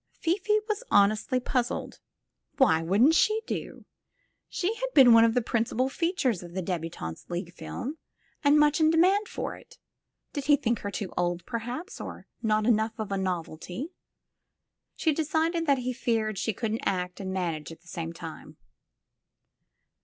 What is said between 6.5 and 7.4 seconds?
the Debu tantes'